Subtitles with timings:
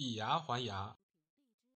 [0.00, 0.96] 以牙还牙，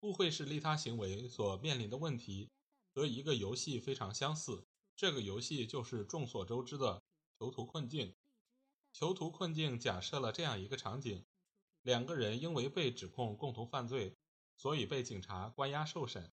[0.01, 2.51] 误会是利他行为所面临的问题
[2.93, 4.67] 和一个游戏非常相似。
[4.97, 7.01] 这个游戏就是众所周知的
[7.39, 8.17] 囚徒困境。
[8.93, 11.25] 囚徒困境假设了这样一个场景：
[11.83, 14.17] 两个人因为被指控共同犯罪，
[14.57, 16.33] 所以被警察关押受审。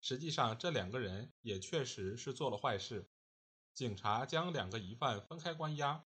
[0.00, 3.08] 实际上，这两个人也确实是做了坏事。
[3.72, 6.04] 警察将两个疑犯分开关押。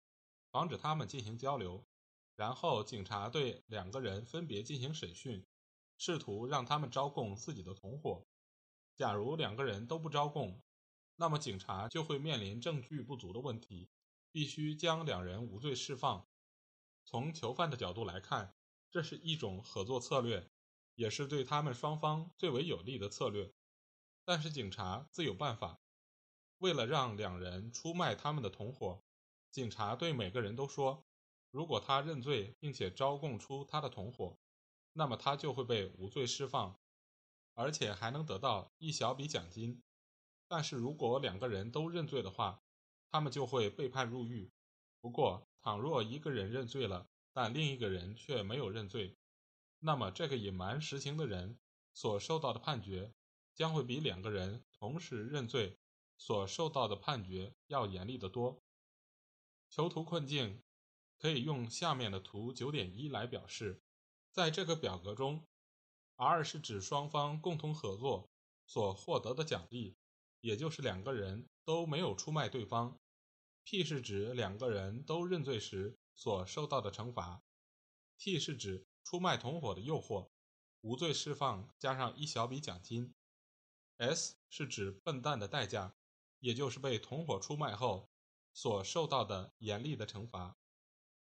[0.51, 1.87] 防止他们进行交流，
[2.37, 5.47] 然后警察对两个人分别进行审讯，
[5.97, 8.27] 试图让他们招供自己的同伙。
[8.97, 10.61] 假如两个人都不招供，
[11.17, 13.89] 那么警察就会面临证据不足的问题，
[14.33, 16.27] 必须将两人无罪释放。
[17.05, 18.55] 从囚犯的角度来看，
[18.91, 20.49] 这是一种合作策略，
[20.95, 23.53] 也是对他们双方最为有利的策略。
[24.25, 25.81] 但是警察自有办法，
[26.59, 29.03] 为了让两人出卖他们的同伙。
[29.51, 31.05] 警察对每个人都说
[31.55, 34.37] ：“如果他认罪并且招供出他的同伙，
[34.93, 36.81] 那么他就会被无罪释放，
[37.53, 39.81] 而且还能得到一小笔奖金。
[40.49, 42.61] 但是如果两个人都认罪的话，
[43.09, 44.51] 他们就会被判入狱。
[45.01, 49.17] 不过，倘若一个人认罪了，但另一个人却没有认罪，
[49.79, 51.61] 那么这个隐瞒实情的人
[51.93, 53.15] 所受到的判决
[53.55, 55.79] 将会比两个人同时认罪
[56.19, 58.61] 所受到的判决要严厉得多。”
[59.71, 60.64] 囚徒困境
[61.25, 63.81] 可以用下面的图九点一来表示。
[64.31, 65.47] 在这个表格中
[66.17, 68.29] ，R 是指双方共同合作
[68.67, 69.97] 所获得的奖励，
[70.43, 73.01] 也就是两个人都没有出卖对方
[73.65, 77.43] ；P 是指两个人都认罪时所受到的惩罚
[78.19, 80.29] ；T 是指出卖同伙的诱惑，
[80.83, 83.15] 无罪释放加上一小笔奖金
[83.97, 85.97] ；S 是指笨蛋的代价，
[86.41, 88.11] 也就是被同伙出卖后。
[88.53, 90.59] 所受到的严厉的惩罚。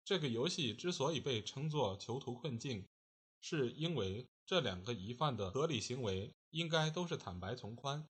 [0.06, 2.87] 这个游戏之所以被称作囚徒困境，
[3.41, 8.09] 是因为这两个疑犯的合理行为应该都是坦白从宽。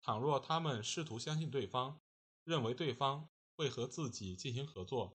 [0.00, 2.00] 倘若他们试图相信对方，
[2.42, 5.14] 认为对方会和自己进行合作，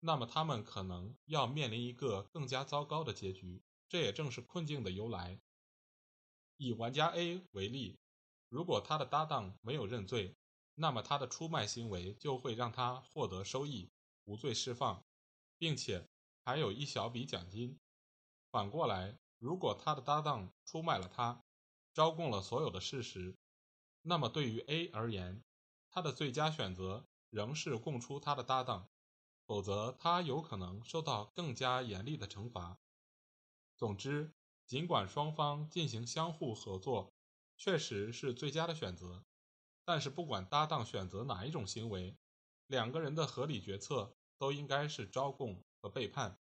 [0.00, 3.62] 那么他们可能要面临一个更加糟糕的结局。
[3.88, 5.38] 这也正是困境的由来。
[6.56, 8.00] 以玩家 A 为例，
[8.48, 10.34] 如果他的搭档没有认罪，
[10.74, 13.92] 那么他的出卖行为就会让他获得收益，
[14.24, 15.04] 无罪释放，
[15.62, 16.08] 并且
[16.42, 17.78] 还有一小笔奖金。
[18.50, 21.44] 反过来，如果他的搭档出卖了他，
[21.94, 23.36] 招供了所有的事实，
[24.00, 25.44] 那么对于 A 而言，
[25.88, 28.88] 他的最佳选择仍是供出他的搭档，
[29.46, 32.80] 否则他有可能受到更加严厉的惩罚。
[33.76, 34.32] 总之，
[34.66, 37.14] 尽管双方进行相互合作，
[37.56, 39.24] 确实是最佳的选择。
[39.84, 42.16] 但是，不管搭档选择哪一种行为，
[42.66, 46.40] 两个人的合理决策都应该是招供和背叛。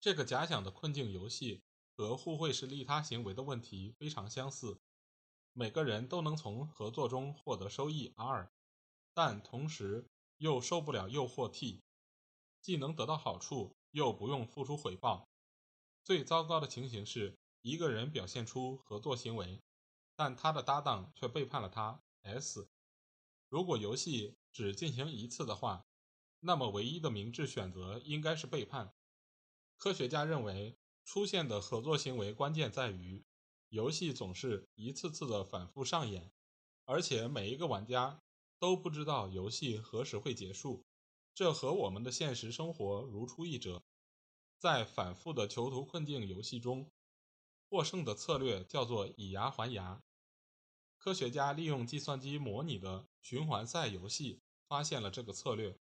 [0.00, 1.62] 这个假想的困境游戏
[1.94, 4.80] 和互惠式利他行为的问题非常相似。
[5.52, 8.50] 每个人都能从合作中获得收益 R，
[9.14, 11.84] 但同时又受不了诱惑 T，
[12.60, 15.28] 既能得到好处，又不用付出回报。
[16.02, 19.62] 最糟糕的情形是一个人表现出合作行为，
[20.16, 22.02] 但他的搭档却背叛了他。
[22.22, 22.68] S，
[23.48, 25.84] 如果游戏只进行一次的话，
[26.40, 28.94] 那么唯一的明智选择应该是背叛。
[29.76, 33.24] 科学家认为，出现的合作行为关键在于，
[33.68, 36.32] 游戏总是一次次的反复上演，
[36.84, 38.22] 而且每一个玩家
[38.58, 40.84] 都不知道游戏何时会结束。
[41.34, 43.82] 这和我们的现实生活如出一辙。
[44.58, 46.90] 在反复的囚徒困境游戏中，
[47.68, 50.02] 获胜的策略叫做以牙还牙。
[50.98, 55.78] 科学家利用计算机模拟的循环赛游戏发现了这个策略。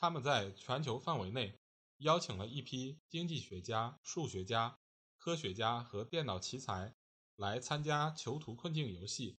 [0.00, 1.58] 他们在全球范围内
[1.98, 4.78] 邀请了一批经济学家、数学家、
[5.18, 6.94] 科学家和电脑奇才
[7.36, 9.36] 来参加囚徒困境游戏，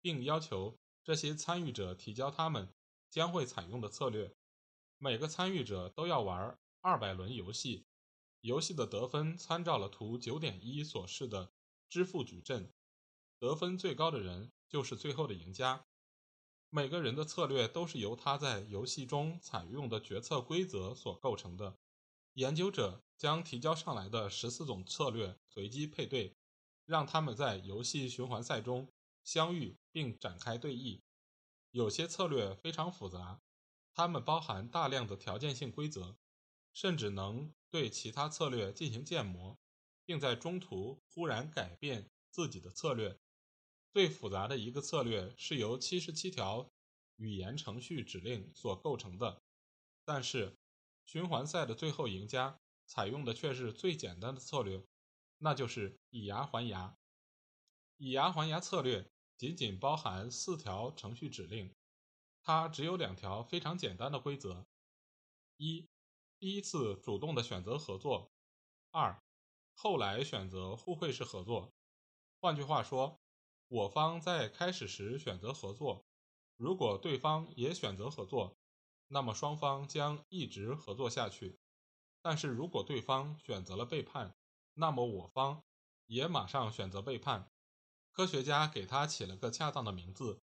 [0.00, 2.72] 并要求这些参与者提交他们
[3.10, 4.34] 将会采用的策略。
[4.96, 7.84] 每个参与者都要玩二百轮游戏。
[8.40, 11.52] 游戏的得分参照了图九点一所示的
[11.90, 12.72] 支付矩阵。
[13.38, 15.84] 得分最高的人就是最后的赢家。
[16.74, 21.76] 每个人的策略都是由他在游戏中采用的决策规则所构成的。
[22.32, 26.34] 研究者将提交上来的十四种策略随机配对，
[26.86, 28.88] 让他们在游戏循环赛中
[29.22, 31.02] 相遇并展开对弈。
[31.72, 33.42] 有些策略非常复杂，
[33.92, 36.16] 它们包含大量的条件性规则，
[36.72, 39.58] 甚至能对其他策略进行建模，
[40.06, 43.18] 并在中途忽然改变自己的策略。
[43.92, 46.66] 最复杂的一个策略是由七十七条
[47.16, 49.42] 语言程序指令所构成的，
[50.06, 50.56] 但是
[51.04, 54.82] 循环赛的最后赢家采用的却是最简单的策略，
[55.36, 56.96] 那就是以牙还牙。
[57.98, 59.06] 以牙还牙策略
[59.36, 61.70] 仅仅包含四条程序指令，
[62.42, 64.64] 它只有两条非常简单的规则：
[65.58, 65.86] 一，
[66.38, 68.30] 第一次主动的选择合作；
[68.90, 69.22] 二，
[69.74, 71.70] 后来选择互惠式合作。
[72.40, 73.21] 换句话说。
[73.72, 76.04] 我方在开始时选择合作，
[76.58, 78.58] 如果对方也选择合作，
[79.08, 81.58] 那么双方将一直合作下去。
[82.20, 84.36] 但是如果对方选择了背叛，
[84.74, 85.64] 那么我方
[86.04, 87.50] 也马上选择背叛。
[88.10, 90.42] 科学家给他起了个恰当的名字，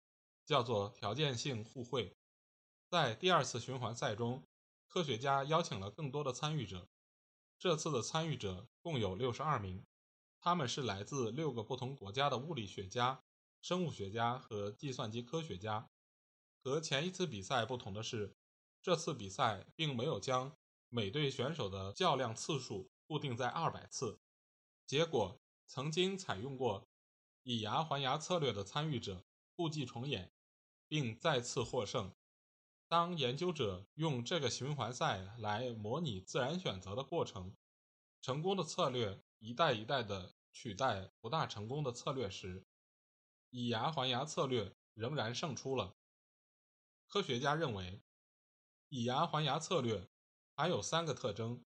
[0.46, 2.18] 叫做条件性互惠。
[2.90, 4.44] 在第二次循环赛中，
[4.86, 6.90] 科学家邀请了更多的参与者，
[7.58, 9.86] 这次的参与者共有六十二名。
[10.44, 13.24] 他们是来自六个不同国家的物理学家、
[13.62, 15.90] 生物学家和计算机科学家。
[16.62, 18.36] 和前一次比赛不同的是，
[18.81, 20.57] 这次比赛并没有将
[20.90, 24.19] 每队选手的较量次数固定在二百次。
[24.86, 26.90] 结果，曾经采用过
[27.44, 29.24] 以牙还牙策略的参与者
[29.56, 30.34] 故伎重演，
[30.90, 32.13] 并再次获胜。
[32.90, 37.56] 当研究者用这个循环赛来模拟自然选择的过程，
[38.22, 39.24] 成功的策略。
[39.45, 42.66] 一代一代的取代不大成功的策略时，
[43.50, 45.98] 以牙还牙策略仍然胜出了。
[47.10, 48.01] 科学家认为，
[48.88, 50.07] 以牙还牙策略
[50.56, 51.62] 还有三个特征，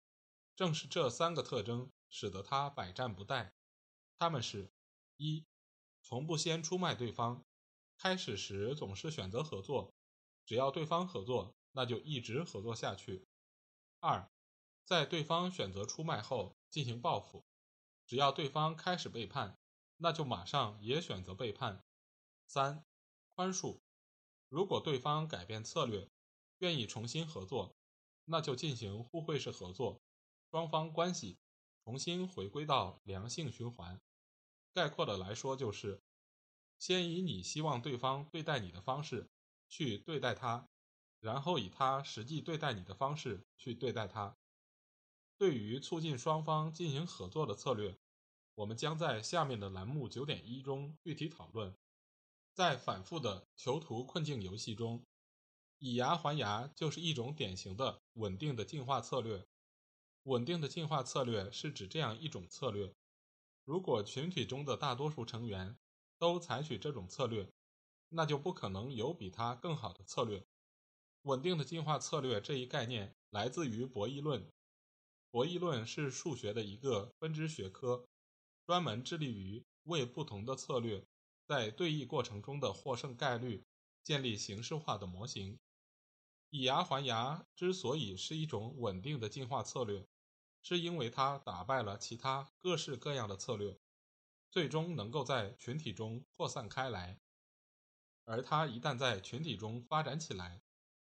[0.56, 3.52] 正是这三个特征使得它百战不殆。
[4.18, 4.72] 他们是：
[5.18, 5.46] 一、
[6.02, 7.46] 从不先出卖对方，
[8.00, 9.94] 开始时总是选择合作，
[10.48, 13.28] 只要对方合作，那就一直合作下去；
[14.00, 14.32] 二、
[14.84, 17.46] 在对方选择出卖后进行报复。
[18.08, 19.60] 只要对方开始背叛，
[19.98, 21.84] 那就马上也选择背叛。
[22.48, 22.84] 三、
[23.36, 23.82] 宽恕。
[24.48, 26.10] 如果对方改变策略，
[26.60, 27.76] 愿意重新合作，
[28.24, 30.02] 那就进行互惠式合作，
[30.50, 31.38] 双方关系
[31.84, 34.02] 重新回归到良性循环。
[34.74, 36.02] 概括的来说，就是
[36.80, 39.30] 先以你希望对方对待你的方式
[39.68, 40.70] 去对待他，
[41.20, 44.38] 然后以他实际对待你的方式去对待他。
[45.38, 47.96] 对于促进双方进行合作的策略，
[48.56, 51.76] 我们将在下面的栏目九点一中具体讨论。
[52.54, 55.06] 在反复的囚徒困境游戏中，
[55.78, 59.46] 以牙还牙就是一种典型的稳定的进化策略。
[60.24, 62.92] 稳定的进化策略是指这样一种策略：
[63.64, 65.78] 如果群体中的大多数成员
[66.18, 67.48] 都采取这种策略，
[68.10, 70.44] 那就不可能有比它更好的策略。
[71.22, 74.52] 稳定的进化策略这一概念来自于博弈论。
[75.30, 78.08] 博弈论是数学的一个分支学科，
[78.66, 81.06] 专门致力于为不同的策略
[81.46, 83.66] 在对弈过程中的获胜概率
[84.04, 85.60] 建立形式化的模型。
[86.50, 90.08] 以牙还牙之所以是一种稳定的进化策略，
[90.64, 93.78] 是因为它打败了其他各式各样的策略，
[94.50, 97.20] 最终能够在群体中扩散开来。
[98.24, 100.62] 而它一旦在群体中发展起来，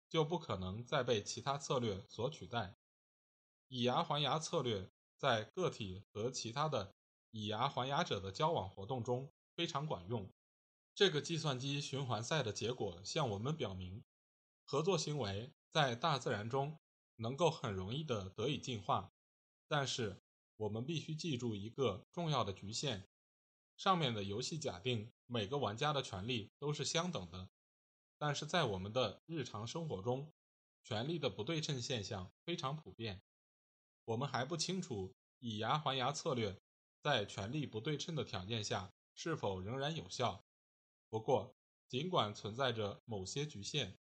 [0.09, 2.75] 就不可能再被其他策略所取代。
[3.67, 6.95] 以牙还牙策略在个体和其他的
[7.31, 10.29] 以牙还牙者的交往活动中非常管用。
[10.93, 14.03] 这个计算机循环赛的结果向我们表明，
[14.63, 16.79] 合作行为在大自然中
[17.17, 19.11] 能够很容易的得以进化。
[19.67, 20.21] 但是
[20.55, 23.03] 我们必须记住一个重要的局限：
[23.75, 27.49] 上面的游戏假定每个玩家的权利都是相等的，
[28.17, 30.31] 但是在我们的日常生活中，
[30.83, 33.21] 权力的不对称现象非常普遍。
[34.05, 36.59] 我们还不清楚以牙还牙策略
[37.01, 40.43] 在权力不对称的条件下是否仍然有效。
[41.09, 41.55] 不过，
[41.87, 43.97] 尽管存在着某些局限，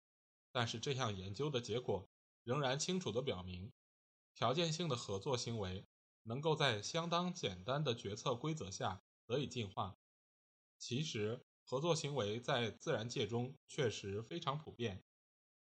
[0.51, 2.09] 但是这项研究的结果
[2.43, 3.71] 仍然清楚地表明，
[4.33, 5.85] 条件性的合作行为
[6.23, 9.97] 能够在相当简单的决策规则下得以进化。
[10.77, 15.03] 其实，合作行为在自然界中确实非常普遍。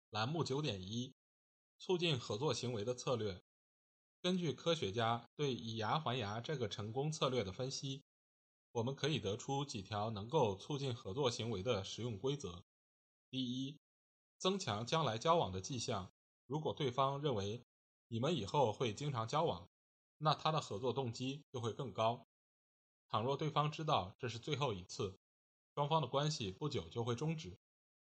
[0.09, 1.13] 栏目九点一：
[1.77, 3.43] 促进合作行为的策略。
[4.23, 8.05] 根据科学家对以牙还牙这个成功策略的分析，
[8.71, 12.63] 我们可以得出几条能够促进合作行为的实用规则：
[13.29, 13.77] 第一，
[14.37, 16.13] 增强将来交往的迹象。
[16.47, 17.65] 如果对方认为
[18.07, 19.69] 你们以后会经常交往，
[20.19, 22.25] 那他的合作动机就会更高。
[23.09, 25.19] 倘若对方知道这是最后一次，
[25.75, 27.59] 双方的关系不久就会终止，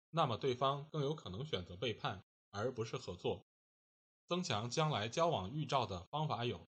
[0.09, 3.46] 那么对方更有可能选择背叛，而不是合作。
[4.27, 6.67] 增强将来交往预兆的方法有：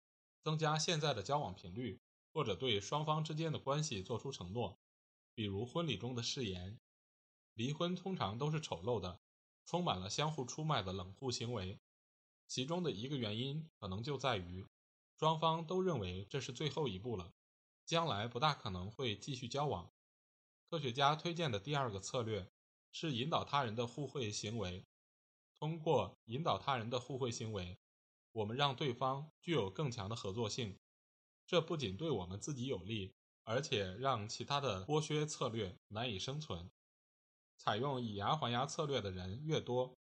[0.42, 2.00] 增加现在的交往频率，
[2.32, 4.78] 或者对双方之间的关系做出承诺，
[5.34, 6.78] 比如婚礼中的誓言。
[7.54, 9.20] 离婚通常都是丑陋的，
[9.66, 11.80] 充满了相互出卖的冷酷行为。
[12.46, 14.64] 其中的一个原因可能就在于，
[15.18, 17.32] 双方都认为这是最后一步了，
[17.84, 19.92] 将来不大可能会继续交往。
[20.70, 22.48] 科学家推荐的第二个策略
[22.92, 24.86] 是引导他人的互惠行为。
[25.60, 27.78] 通过引导他人的互惠行为，
[28.32, 30.78] 我们让对方具有更强的合作性。
[31.46, 33.14] 这不仅对我们自己有利，
[33.44, 36.70] 而且让其他的剥削策略难以生存。
[37.58, 39.98] 采用以牙还牙策略的人越多，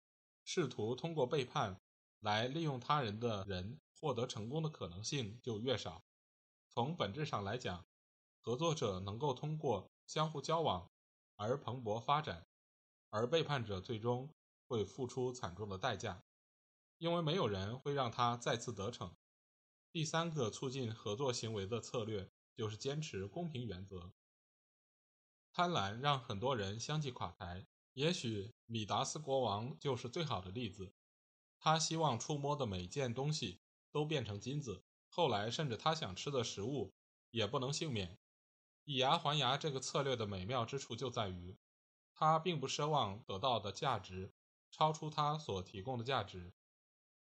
[0.44, 1.80] 试图通过背叛
[2.18, 6.02] 来利用他人的人获得成功的可能性就越少。
[6.68, 7.86] 从本质上来讲，
[8.40, 10.90] 合作者能够通过相互交往
[11.36, 12.44] 而蓬勃发展，
[13.10, 14.28] 而背叛者最终。
[14.66, 16.24] 会付出惨重的代价，
[16.98, 19.14] 因为没有人会让他再次得逞。
[19.92, 24.12] 第三个促进合作行为的策略就是坚持公平原则。
[25.52, 30.92] 贪婪让很多人相继垮台，也许米达斯国王就是最好的例子。
[31.60, 33.60] 他希望触摸的每件东西
[33.92, 36.92] 都变成金子，后来甚至他想吃的食物
[37.30, 38.18] 也不能幸免。
[38.84, 41.56] 以牙还牙这个策略的美妙之处就在于，
[42.12, 44.34] 他并不奢望得到的价值。
[44.76, 46.52] 超出他所提供的价值，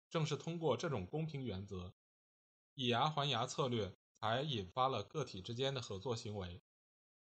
[0.10, 1.94] 正是通过这种公平原则，
[2.74, 6.64] 以牙还牙策略，才引发了个体之间的合作行为。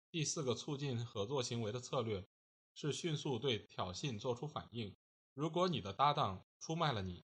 [0.09, 2.27] 第四个促进合作行为的策略
[2.73, 4.95] 是迅速对挑衅做出反应。
[5.35, 7.23] 如果你的搭档出卖了你，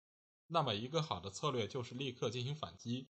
[0.48, 3.10] 那么一个好的策略就是立刻进行反击。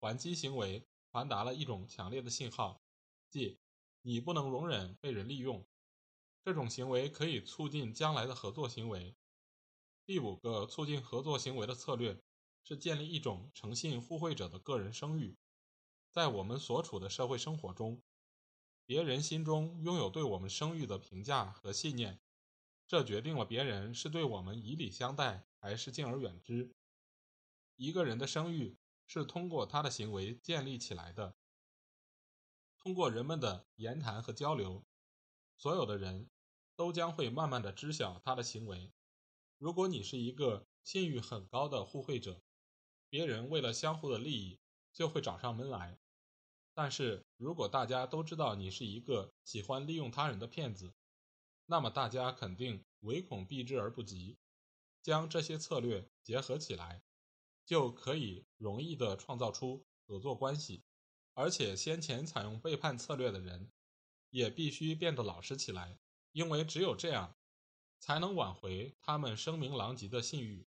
[0.00, 2.82] 还击行为传达了一种强烈的信号，
[3.28, 3.58] 即
[4.00, 5.68] 你不能容忍被人利用。
[6.50, 9.14] 这种行为可以促进将来的合作行为。
[10.04, 12.20] 第五个促进合作行为的策略
[12.64, 15.38] 是建立一种诚信互惠者的个人声誉。
[16.10, 18.02] 在我们所处的社会生活中，
[18.84, 22.20] 别人心中拥有对我们声誉的评价和信念，
[22.88, 26.74] 这决定了别人是对我们以礼相待还是敬而远之。
[27.76, 28.76] 一个人的声誉
[29.06, 31.36] 是通过他的行为建立起来的，
[32.76, 34.84] 通过人们的言谈和交流。
[35.56, 36.30] 所有的人
[36.80, 38.90] 都将会慢慢的知晓他的行为。
[39.58, 42.40] 如果你是一个信誉很高的互惠者，
[43.10, 44.58] 别人为了相互的利益
[44.90, 45.98] 就会找上门来。
[46.72, 50.94] 但是如果大家都知道你是一个喜欢利用他人的骗子，
[51.66, 54.38] 那么大家肯定唯恐避之而不及。
[55.02, 57.02] 将这些策略结合起来，
[57.66, 60.82] 就可以容易的创造出合作关系。
[61.34, 63.70] 而且先前采用背叛策略的人。
[64.30, 65.98] 也必须变得老实起来，
[66.32, 67.34] 因为只有这样，
[67.98, 70.66] 才能挽回他们声名狼藉的信誉。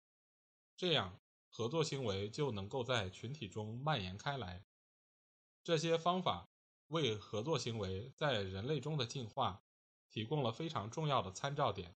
[0.76, 4.64] 这样，合作行为就能够在群体中蔓延开来。
[5.62, 6.49] 这些方法
[6.88, 9.62] 为合作行为在人类中的进化
[10.11, 11.95] 提供了非常重要的参照点。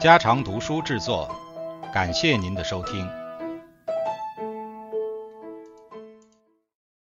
[0.00, 1.28] 家常读书制作。
[1.94, 3.25] 感谢您的收听。